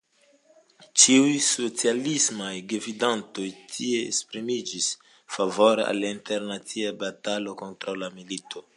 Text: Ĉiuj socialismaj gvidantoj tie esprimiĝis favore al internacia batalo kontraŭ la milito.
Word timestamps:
Ĉiuj 1.01 1.35
socialismaj 1.47 2.49
gvidantoj 2.73 3.47
tie 3.75 4.01
esprimiĝis 4.07 4.89
favore 5.37 5.89
al 5.93 6.05
internacia 6.13 6.99
batalo 7.05 7.59
kontraŭ 7.65 7.99
la 8.05 8.15
milito. 8.21 8.69